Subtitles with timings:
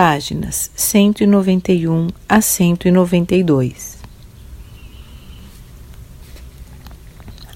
[0.00, 3.98] páginas 191 a 192.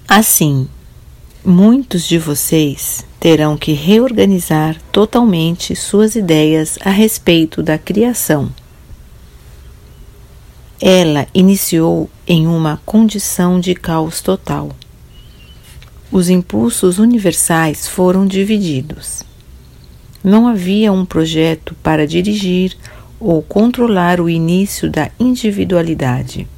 [0.06, 0.68] Assim,
[1.42, 8.52] muitos de vocês terão que reorganizar totalmente suas ideias a respeito da criação.
[10.78, 14.68] Ela iniciou em uma condição de caos total.
[16.12, 19.24] Os impulsos universais foram divididos.
[20.24, 22.74] Não havia um projeto para dirigir
[23.20, 26.48] ou controlar o início da individualidade.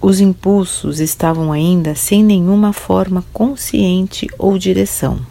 [0.00, 5.26] Os impulsos estavam ainda sem nenhuma forma consciente ou direção.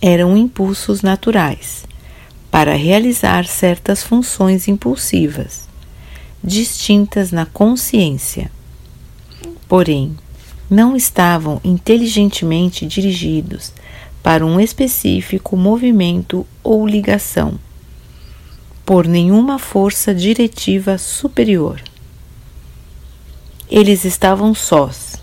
[0.00, 1.84] Eram impulsos naturais
[2.52, 5.68] para realizar certas funções impulsivas,
[6.44, 8.52] distintas na consciência.
[9.66, 10.16] Porém,
[10.70, 13.72] não estavam inteligentemente dirigidos
[14.22, 17.58] para um específico movimento ou ligação,
[18.84, 21.82] por nenhuma força diretiva superior.
[23.70, 25.16] Eles estavam sós,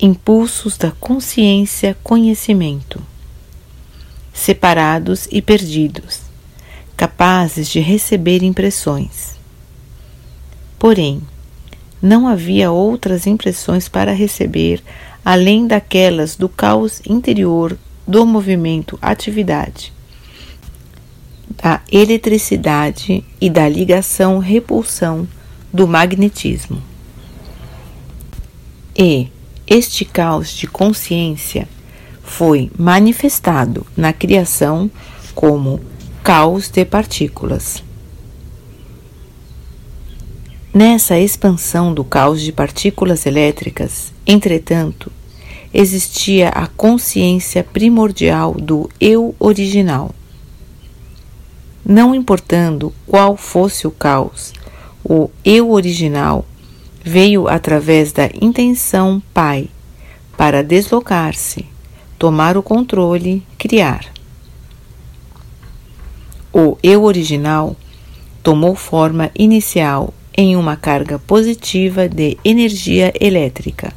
[0.00, 3.00] impulsos da consciência conhecimento,
[4.32, 6.20] separados e perdidos,
[6.96, 9.32] capazes de receber impressões.
[10.78, 11.22] Porém,
[12.02, 14.82] não havia outras impressões para receber
[15.24, 19.92] além daquelas do caos interior do movimento atividade,
[21.62, 25.28] da eletricidade e da ligação repulsão
[25.72, 26.82] do magnetismo.
[28.98, 29.28] E
[29.66, 31.68] este caos de consciência
[32.22, 34.90] foi manifestado na criação
[35.34, 35.80] como
[36.22, 37.82] caos de partículas.
[40.74, 45.12] Nessa expansão do caos de partículas elétricas, entretanto,
[45.72, 50.14] existia a consciência primordial do eu original.
[51.84, 54.54] Não importando qual fosse o caos,
[55.04, 56.46] o eu original
[57.04, 59.68] veio através da intenção Pai
[60.38, 61.66] para deslocar-se,
[62.18, 64.06] tomar o controle, criar.
[66.50, 67.76] O eu original
[68.42, 73.92] tomou forma inicial em uma carga positiva de energia elétrica.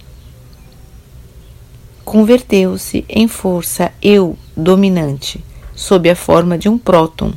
[2.04, 5.44] Converteu-se em força eu dominante,
[5.76, 7.34] sob a forma de um próton,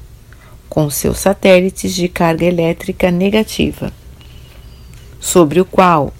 [0.68, 3.92] com seus satélites de carga elétrica negativa,
[5.18, 6.12] sobre o qual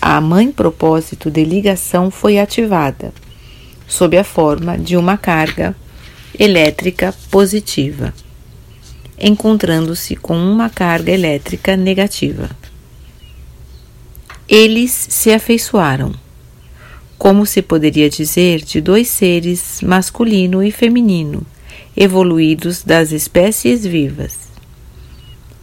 [0.00, 3.12] a mãe propósito de ligação foi ativada,
[3.86, 5.74] sob a forma de uma carga
[6.38, 8.14] elétrica positiva
[9.20, 12.50] encontrando-se com uma carga elétrica negativa.
[14.48, 16.14] Eles se afeiçoaram,
[17.18, 21.42] como se poderia dizer de dois seres, masculino e feminino,
[21.96, 24.36] evoluídos das espécies vivas,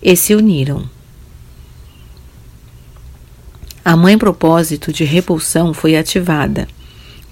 [0.02, 0.88] e se uniram.
[3.84, 6.68] A mãe propósito de repulsão foi ativada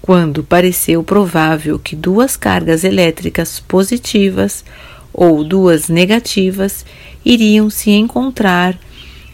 [0.04, 4.64] quando pareceu provável que duas cargas elétricas positivas
[5.14, 6.86] ou duas negativas
[7.24, 8.78] iriam se encontrar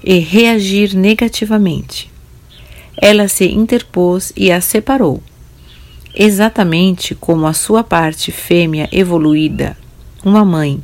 [0.04, 2.12] e reagir negativamente.
[2.98, 5.24] Ela se interpôs e a separou,
[6.14, 9.78] exatamente como a sua parte fêmea evoluída,
[10.24, 10.84] uma mãe,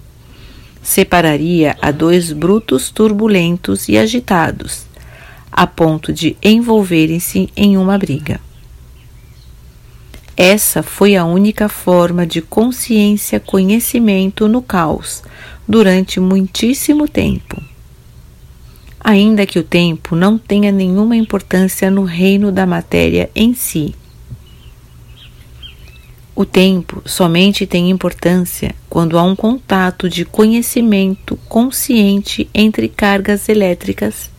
[0.81, 4.85] separaria a dois brutos turbulentos e agitados,
[5.51, 8.44] a ponto de envolverem-se em uma briga.
[10.37, 15.23] Essa foi a única forma de consciência-conhecimento no caos
[15.65, 17.63] durante muitíssimo tempo.
[18.99, 23.95] Ainda que o tempo não tenha nenhuma importância no reino da matéria em si.
[26.35, 34.29] O tempo somente tem importância quando há um contato de conhecimento consciente entre cargas elétricas,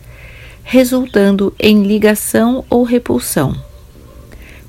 [0.63, 3.65] resultando em ligação ou repulsão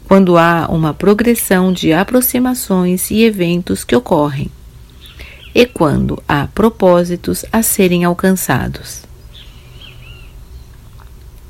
[0.09, 4.51] quando há uma progressão de aproximações e eventos que ocorrem,
[5.55, 9.03] e quando há propósitos a serem alcançados.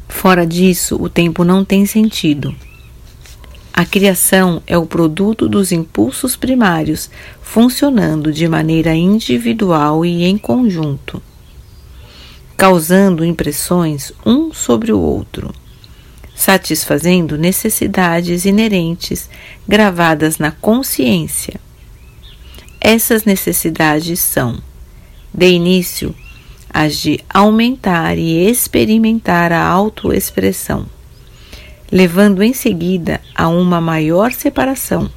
[0.09, 2.53] Fora disso, o tempo não tem sentido.
[3.73, 7.09] A criação é o produto dos impulsos primários
[7.41, 11.23] funcionando de maneira individual e em conjunto,
[12.57, 15.55] causando impressões um sobre o outro
[16.39, 19.29] satisfazendo necessidades inerentes
[19.67, 21.61] gravadas na consciência.
[22.81, 24.63] Essas necessidades são,
[25.35, 26.15] de início,
[26.73, 30.87] as de aumentar e experimentar a autoexpressão,
[31.91, 35.11] levando em seguida a uma maior separação,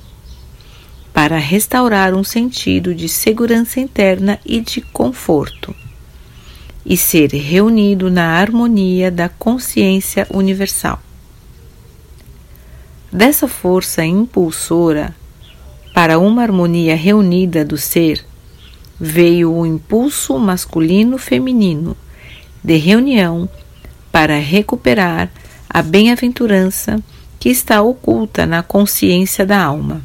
[1.14, 5.76] para restaurar um sentido de segurança interna e de conforto,
[6.84, 11.00] e ser reunido na harmonia da consciência universal.
[13.12, 15.14] Dessa força impulsora
[15.94, 18.26] para uma harmonia reunida do ser,
[18.98, 21.98] veio o impulso masculino-feminino
[22.64, 23.50] de reunião
[24.14, 25.30] para recuperar
[25.70, 27.04] a bem-aventurança
[27.38, 30.02] que está oculta na consciência da alma.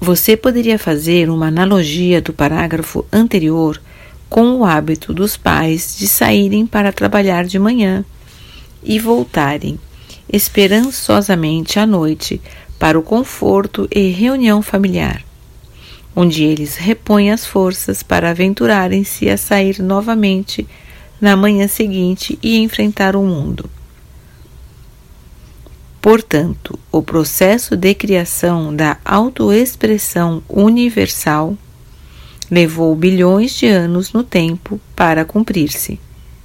[0.00, 3.80] Você poderia fazer uma analogia do parágrafo anterior
[4.28, 8.04] com o hábito dos pais de saírem para trabalhar de manhã
[8.82, 9.78] e voltarem
[10.32, 12.40] esperançosamente à noite
[12.78, 15.24] para o conforto e reunião familiar,
[16.14, 20.66] onde eles repõem as forças para aventurarem-se a sair novamente
[21.20, 23.68] na manhã seguinte e enfrentar o mundo.
[26.00, 31.58] Portanto, o processo de criação da autoexpressão universal
[32.50, 36.00] levou bilhões de anos no tempo para cumprir-se.